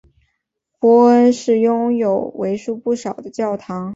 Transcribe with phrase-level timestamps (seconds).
[0.79, 3.87] 波恩市拥有为数不少的教堂。